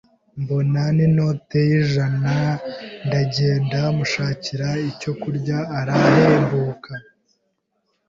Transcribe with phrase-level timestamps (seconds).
[0.41, 2.35] mbona n’inote y’ijana
[3.05, 6.91] ndagenda mushakira icyo kurya arahembuka.